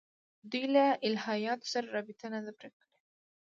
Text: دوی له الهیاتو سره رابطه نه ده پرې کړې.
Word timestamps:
دوی 0.51 0.65
له 0.75 0.85
الهیاتو 1.07 1.71
سره 1.73 1.87
رابطه 1.95 2.25
نه 2.33 2.39
ده 2.45 2.51
پرې 2.59 2.69
کړې. 2.75 2.87